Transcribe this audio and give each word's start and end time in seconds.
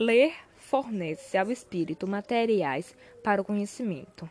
Ler 0.00 0.32
fornece 0.56 1.36
ao 1.36 1.50
espírito 1.50 2.06
materiais 2.06 2.94
para 3.20 3.42
o 3.42 3.44
conhecimento, 3.44 4.30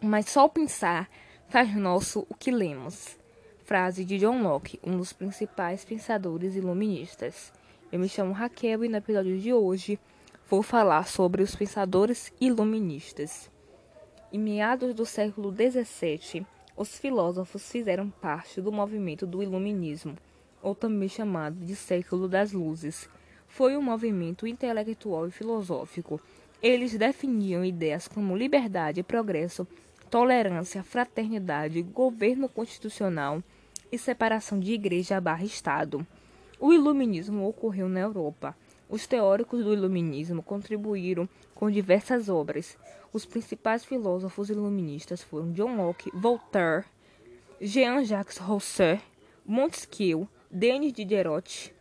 mas 0.00 0.30
só 0.30 0.46
pensar 0.46 1.10
faz 1.48 1.74
nosso 1.74 2.24
o 2.28 2.34
que 2.34 2.52
lemos. 2.52 3.18
Frase 3.64 4.04
de 4.04 4.18
John 4.18 4.40
Locke, 4.40 4.78
um 4.84 4.96
dos 4.96 5.12
principais 5.12 5.84
pensadores 5.84 6.54
iluministas. 6.54 7.52
Eu 7.90 7.98
me 7.98 8.08
chamo 8.08 8.32
Raquel 8.32 8.84
e 8.84 8.88
no 8.88 8.98
episódio 8.98 9.36
de 9.36 9.52
hoje 9.52 9.98
vou 10.48 10.62
falar 10.62 11.08
sobre 11.08 11.42
os 11.42 11.56
pensadores 11.56 12.32
iluministas. 12.40 13.50
Em 14.32 14.38
meados 14.38 14.94
do 14.94 15.04
século 15.04 15.52
XVII, 15.52 16.46
os 16.76 16.96
filósofos 16.96 17.68
fizeram 17.68 18.08
parte 18.08 18.60
do 18.60 18.70
movimento 18.70 19.26
do 19.26 19.42
Iluminismo, 19.42 20.14
ou 20.62 20.72
também 20.72 21.08
chamado 21.08 21.56
de 21.56 21.74
século 21.74 22.28
das 22.28 22.52
luzes. 22.52 23.08
Foi 23.48 23.76
um 23.76 23.82
movimento 23.82 24.46
intelectual 24.46 25.26
e 25.26 25.32
filosófico. 25.32 26.20
Eles 26.62 26.96
definiam 26.96 27.64
ideias 27.64 28.06
como 28.06 28.36
liberdade, 28.36 29.02
progresso, 29.02 29.66
tolerância, 30.10 30.82
fraternidade, 30.82 31.82
governo 31.82 32.48
constitucional 32.48 33.42
e 33.90 33.98
separação 33.98 34.60
de 34.60 34.72
igreja 34.72 35.20
barra 35.20 35.44
Estado. 35.44 36.06
O 36.60 36.72
iluminismo 36.72 37.48
ocorreu 37.48 37.88
na 37.88 38.00
Europa. 38.00 38.56
Os 38.88 39.06
teóricos 39.06 39.64
do 39.64 39.72
iluminismo 39.72 40.42
contribuíram 40.42 41.28
com 41.54 41.70
diversas 41.70 42.28
obras. 42.28 42.76
Os 43.12 43.24
principais 43.24 43.84
filósofos 43.84 44.50
iluministas 44.50 45.22
foram 45.22 45.52
John 45.52 45.76
Locke, 45.76 46.10
Voltaire, 46.14 46.84
Jean-Jacques 47.60 48.38
Rousseau, 48.38 48.98
Montesquieu, 49.44 50.28
Denis 50.50 50.92
Diderot 50.92 51.74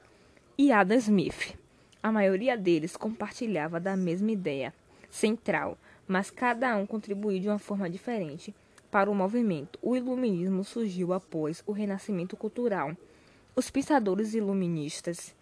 e 0.58 0.72
Adam 0.72 0.98
Smith. 0.98 1.56
A 2.02 2.12
maioria 2.12 2.58
deles 2.58 2.98
compartilhava 2.98 3.80
da 3.80 3.96
mesma 3.96 4.32
ideia 4.32 4.74
central, 5.08 5.78
mas 6.08 6.32
cada 6.32 6.76
um 6.76 6.86
contribuiu 6.86 7.40
de 7.40 7.48
uma 7.48 7.60
forma 7.60 7.88
diferente 7.88 8.56
para 8.90 9.12
o 9.12 9.14
movimento. 9.14 9.78
O 9.84 9.96
iluminismo 9.96 10.64
surgiu 10.64 11.14
após 11.14 11.62
o 11.68 11.72
renascimento 11.72 12.36
cultural. 12.36 12.98
Os 13.56 13.70
pensadores 13.70 14.34
iluministas 14.34 15.36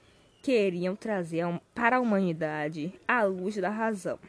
queriam 0.44 0.98
trazer 0.98 1.45
para 1.73 1.95
a 1.95 2.02
humanidade 2.02 2.94
a 3.08 3.23
luz 3.23 3.56
da 3.56 3.70
razão. 3.70 4.20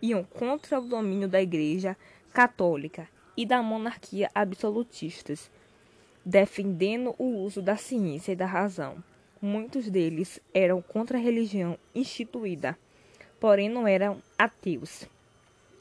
Iam 0.00 0.22
contra 0.22 0.78
o 0.78 0.88
domínio 0.88 1.26
da 1.26 1.42
Igreja 1.42 1.96
Católica 2.32 3.08
e 3.36 3.44
da 3.44 3.60
monarquia 3.62 4.30
absolutistas, 4.32 5.50
defendendo 6.24 7.16
o 7.18 7.24
uso 7.24 7.60
da 7.60 7.76
ciência 7.76 8.30
e 8.30 8.36
da 8.36 8.46
razão. 8.46 9.02
Muitos 9.40 9.90
deles 9.90 10.40
eram 10.52 10.80
contra 10.80 11.18
a 11.18 11.20
religião 11.20 11.78
instituída, 11.94 12.78
porém 13.38 13.68
não 13.68 13.86
eram 13.86 14.22
ateus. 14.38 15.06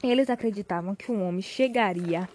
Eles 0.03 0.29
acreditavam 0.29 0.95
que 0.95 1.11
o 1.11 1.19
homem 1.19 1.41
chegaria 1.41 2.29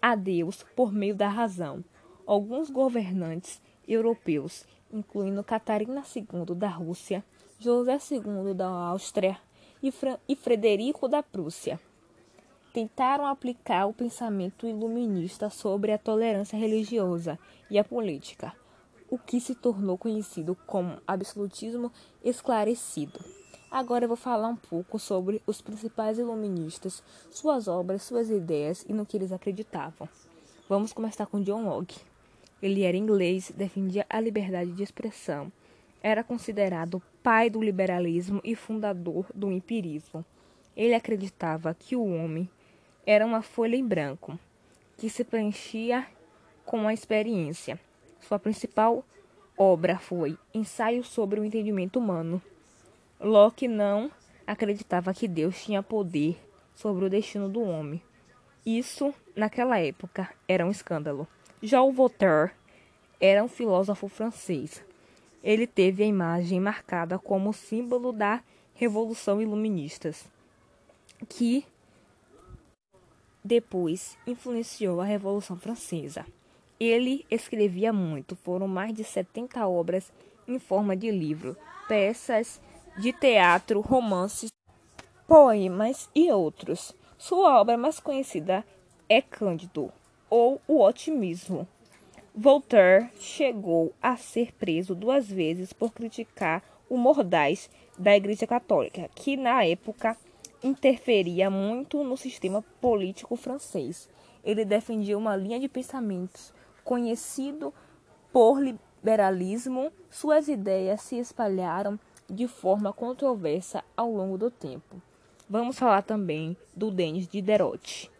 a 0.00 0.14
Deus 0.14 0.64
por 0.74 0.92
meio 0.92 1.14
da 1.14 1.28
razão. 1.28 1.84
Alguns 2.26 2.70
governantes 2.70 3.60
europeus 3.86 4.64
incluindo 4.92 5.44
Catarina 5.44 6.02
II 6.14 6.54
da 6.54 6.68
Rússia, 6.68 7.24
José 7.58 7.98
II 8.10 8.54
da 8.54 8.68
Áustria 8.68 9.38
e, 9.82 9.92
e 10.28 10.36
Frederico 10.36 11.08
da 11.08 11.22
Prússia. 11.22 11.80
Tentaram 12.72 13.26
aplicar 13.26 13.86
o 13.86 13.92
pensamento 13.92 14.66
iluminista 14.66 15.50
sobre 15.50 15.92
a 15.92 15.98
tolerância 15.98 16.56
religiosa 16.56 17.38
e 17.68 17.78
a 17.78 17.84
política, 17.84 18.52
o 19.10 19.18
que 19.18 19.40
se 19.40 19.54
tornou 19.54 19.98
conhecido 19.98 20.56
como 20.66 21.00
absolutismo 21.06 21.92
esclarecido. 22.24 23.18
Agora 23.70 24.04
eu 24.04 24.08
vou 24.08 24.16
falar 24.16 24.48
um 24.48 24.56
pouco 24.56 24.98
sobre 24.98 25.42
os 25.46 25.60
principais 25.60 26.18
iluministas, 26.18 27.02
suas 27.30 27.68
obras, 27.68 28.02
suas 28.02 28.30
ideias 28.30 28.84
e 28.88 28.92
no 28.92 29.04
que 29.04 29.16
eles 29.16 29.32
acreditavam. 29.32 30.08
Vamos 30.68 30.92
começar 30.92 31.26
com 31.26 31.42
John 31.42 31.64
Locke. 31.64 32.00
Ele 32.62 32.82
era 32.82 32.96
inglês, 32.96 33.52
defendia 33.56 34.06
a 34.08 34.20
liberdade 34.20 34.72
de 34.72 34.82
expressão. 34.82 35.52
Era 36.02 36.22
considerado 36.22 37.02
pai 37.22 37.50
do 37.50 37.62
liberalismo 37.62 38.40
e 38.44 38.54
fundador 38.54 39.26
do 39.34 39.50
empirismo. 39.50 40.24
Ele 40.76 40.94
acreditava 40.94 41.74
que 41.74 41.96
o 41.96 42.04
homem 42.04 42.48
era 43.06 43.26
uma 43.26 43.42
folha 43.42 43.76
em 43.76 43.86
branco, 43.86 44.38
que 44.96 45.10
se 45.10 45.24
preenchia 45.24 46.06
com 46.64 46.86
a 46.86 46.94
experiência. 46.94 47.78
Sua 48.20 48.38
principal 48.38 49.04
obra 49.56 49.98
foi 49.98 50.38
Ensaio 50.54 51.04
sobre 51.04 51.40
o 51.40 51.44
Entendimento 51.44 51.98
Humano. 51.98 52.40
Locke 53.20 53.68
não 53.68 54.10
acreditava 54.46 55.12
que 55.12 55.28
Deus 55.28 55.62
tinha 55.62 55.82
poder 55.82 56.40
sobre 56.74 57.04
o 57.04 57.10
destino 57.10 57.48
do 57.48 57.62
homem. 57.62 58.02
Isso, 58.64 59.14
naquela 59.36 59.78
época, 59.78 60.28
era 60.48 60.64
um 60.66 60.70
escândalo. 60.70 61.26
Já 61.62 61.82
o 61.82 61.92
Voltaire 61.92 62.52
era 63.20 63.44
um 63.44 63.48
filósofo 63.48 64.08
francês. 64.08 64.82
Ele 65.42 65.66
teve 65.66 66.02
a 66.02 66.06
imagem 66.06 66.60
marcada 66.60 67.18
como 67.18 67.52
símbolo 67.52 68.12
da 68.12 68.42
Revolução 68.74 69.40
Iluminista, 69.40 70.10
que 71.28 71.66
depois 73.44 74.16
influenciou 74.26 75.00
a 75.00 75.04
Revolução 75.04 75.56
Francesa. 75.56 76.24
Ele 76.80 77.26
escrevia 77.30 77.92
muito, 77.92 78.34
foram 78.34 78.66
mais 78.66 78.94
de 78.94 79.04
70 79.04 79.68
obras 79.68 80.10
em 80.48 80.58
forma 80.58 80.96
de 80.96 81.10
livro, 81.10 81.54
peças 81.86 82.58
de 82.96 83.12
teatro, 83.12 83.82
romances, 83.82 84.50
poemas 85.28 86.08
e 86.14 86.32
outros. 86.32 86.96
Sua 87.18 87.60
obra 87.60 87.76
mais 87.76 88.00
conhecida 88.00 88.64
é 89.10 89.20
Cândido, 89.20 89.92
ou 90.30 90.58
O 90.66 90.80
Otimismo. 90.82 91.68
Voltaire 92.34 93.10
chegou 93.20 93.92
a 94.00 94.16
ser 94.16 94.54
preso 94.54 94.94
duas 94.94 95.28
vezes 95.28 95.74
por 95.74 95.92
criticar 95.92 96.62
o 96.88 96.96
mordaz 96.96 97.68
da 97.98 98.16
Igreja 98.16 98.46
Católica, 98.46 99.10
que 99.14 99.36
na 99.36 99.62
época 99.66 100.16
interferia 100.64 101.50
muito 101.50 102.02
no 102.02 102.16
sistema 102.16 102.64
político 102.80 103.36
francês. 103.36 104.08
Ele 104.42 104.64
defendia 104.64 105.18
uma 105.18 105.36
linha 105.36 105.60
de 105.60 105.68
pensamentos 105.68 106.54
conhecido 106.90 107.72
por 108.32 108.60
liberalismo. 108.60 109.92
Suas 110.10 110.48
ideias 110.48 111.00
se 111.02 111.20
espalharam 111.20 111.96
de 112.28 112.48
forma 112.48 112.92
controversa 112.92 113.84
ao 113.96 114.10
longo 114.10 114.36
do 114.36 114.50
tempo. 114.50 115.00
Vamos 115.48 115.78
falar 115.78 116.02
também 116.02 116.56
do 116.74 116.90
Denis 116.90 117.28
Diderot. 117.28 118.10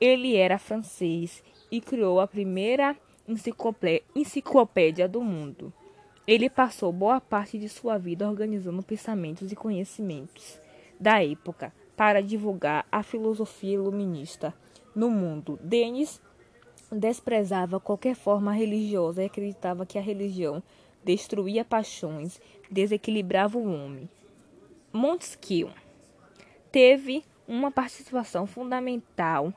Ele 0.00 0.36
era 0.36 0.60
francês 0.60 1.42
e 1.72 1.80
criou 1.80 2.20
a 2.20 2.26
primeira 2.28 2.96
enciclopédia 4.14 5.08
do 5.08 5.20
mundo. 5.22 5.72
Ele 6.24 6.48
passou 6.48 6.92
boa 6.92 7.20
parte 7.20 7.58
de 7.58 7.68
sua 7.68 7.98
vida 7.98 8.28
organizando 8.28 8.80
pensamentos 8.80 9.50
e 9.50 9.56
conhecimentos 9.56 10.60
da 11.00 11.20
época 11.20 11.72
para 11.96 12.22
divulgar 12.22 12.86
a 12.92 13.02
filosofia 13.02 13.74
iluminista 13.74 14.54
no 14.94 15.10
mundo. 15.10 15.58
Denis 15.60 16.20
desprezava 16.90 17.78
qualquer 17.78 18.14
forma 18.14 18.52
religiosa 18.52 19.22
e 19.22 19.26
acreditava 19.26 19.86
que 19.86 19.98
a 19.98 20.02
religião 20.02 20.62
destruía 21.04 21.64
paixões, 21.64 22.40
desequilibrava 22.70 23.58
o 23.58 23.72
homem. 23.72 24.08
Montesquieu 24.92 25.70
teve 26.72 27.24
uma 27.46 27.70
participação 27.70 28.46
fundamental 28.46 29.52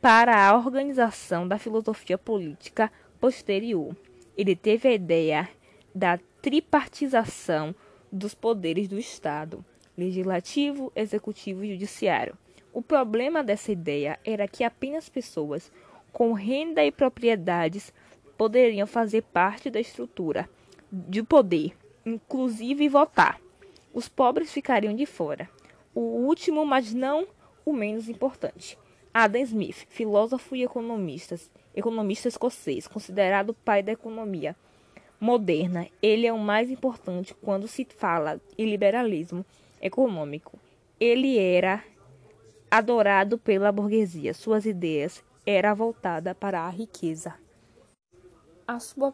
para 0.00 0.48
a 0.48 0.54
organização 0.54 1.48
da 1.48 1.58
filosofia 1.58 2.18
política 2.18 2.92
posterior. 3.18 3.96
Ele 4.36 4.54
teve 4.54 4.88
a 4.88 4.92
ideia 4.92 5.48
da 5.94 6.18
tripartização 6.42 7.74
dos 8.12 8.34
poderes 8.34 8.86
do 8.86 8.98
Estado, 8.98 9.64
legislativo, 9.96 10.92
executivo 10.94 11.64
e 11.64 11.72
judiciário. 11.72 12.36
O 12.72 12.82
problema 12.82 13.42
dessa 13.42 13.72
ideia 13.72 14.18
era 14.24 14.48
que 14.48 14.64
apenas 14.64 15.08
pessoas 15.08 15.70
com 16.14 16.32
renda 16.32 16.84
e 16.84 16.92
propriedades 16.92 17.92
poderiam 18.38 18.86
fazer 18.86 19.22
parte 19.22 19.68
da 19.68 19.80
estrutura 19.80 20.48
de 20.90 21.24
poder, 21.24 21.76
inclusive 22.06 22.88
votar. 22.88 23.40
Os 23.92 24.08
pobres 24.08 24.52
ficariam 24.52 24.94
de 24.94 25.06
fora. 25.06 25.50
O 25.92 26.00
último, 26.00 26.64
mas 26.64 26.94
não 26.94 27.26
o 27.66 27.72
menos 27.72 28.08
importante. 28.08 28.78
Adam 29.12 29.42
Smith, 29.42 29.86
filósofo 29.88 30.54
e 30.54 30.62
economista, 30.62 31.36
economista 31.74 32.28
escocês, 32.28 32.86
considerado 32.86 33.52
pai 33.52 33.82
da 33.82 33.92
economia 33.92 34.54
moderna, 35.18 35.88
ele 36.00 36.28
é 36.28 36.32
o 36.32 36.38
mais 36.38 36.70
importante 36.70 37.34
quando 37.42 37.66
se 37.66 37.84
fala 37.84 38.40
em 38.56 38.70
liberalismo 38.70 39.44
econômico. 39.82 40.58
Ele 41.00 41.38
era 41.38 41.82
adorado 42.70 43.36
pela 43.36 43.72
burguesia. 43.72 44.32
Suas 44.32 44.64
ideias 44.64 45.24
eram 45.46 45.74
voltadas 45.74 46.36
para 46.36 46.62
a 46.62 46.68
riqueza. 46.68 47.34
A 48.66 48.78
sua 48.78 49.12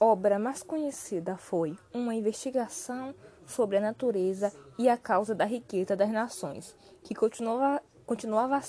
obra 0.00 0.38
mais 0.38 0.62
conhecida 0.62 1.36
foi 1.36 1.76
Uma 1.92 2.14
Investigação 2.14 3.14
sobre 3.44 3.76
a 3.76 3.80
natureza 3.80 4.52
e 4.78 4.88
a 4.88 4.96
causa 4.96 5.34
da 5.34 5.44
riqueza 5.44 5.94
das 5.94 6.10
nações, 6.10 6.74
que 7.02 7.14
continuava, 7.14 7.82
continuava, 8.04 8.60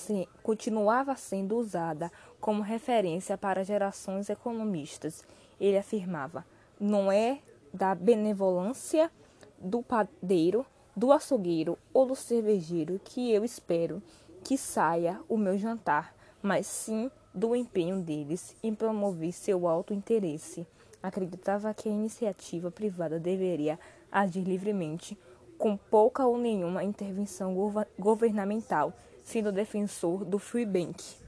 continuava 0.44 1.16
sendo 1.16 1.58
usada 1.58 2.12
como 2.40 2.62
referência 2.62 3.38
para 3.38 3.64
gerações 3.64 4.30
economistas. 4.30 5.24
Ele 5.60 5.78
afirmava: 5.78 6.46
não 6.80 7.12
é 7.12 7.40
da 7.74 7.96
benevolência 7.96 9.12
do 9.58 9.82
padeiro, 9.82 10.66
do 10.96 11.12
açougueiro 11.12 11.78
ou 11.94 12.06
do 12.06 12.16
cervejeiro 12.16 13.00
que 13.04 13.32
eu 13.32 13.44
espero 13.44 14.02
que 14.44 14.58
saia 14.58 15.20
o 15.28 15.38
meu 15.38 15.58
jantar, 15.58 16.17
mas 16.42 16.66
sim 16.68 17.10
do 17.34 17.56
empenho 17.56 18.02
deles 18.02 18.56
em 18.64 18.74
promover 18.74 19.32
seu 19.32 19.68
alto 19.68 19.94
interesse. 19.94 20.66
Acreditava 21.02 21.74
que 21.74 21.88
a 21.88 21.92
iniciativa 21.92 22.72
privada 22.72 23.20
deveria 23.20 23.80
agir 24.12 24.44
livremente, 24.44 25.18
com 25.58 25.76
pouca 25.78 26.26
ou 26.26 26.38
nenhuma 26.38 26.84
intervenção 26.84 27.56
governamental, 27.98 28.94
sendo 29.24 29.52
defensor 29.52 30.24
do 30.24 30.40
free 30.40 30.66
bank. 30.66 31.27